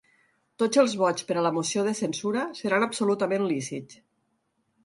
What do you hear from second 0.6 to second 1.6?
Tots els vots per a la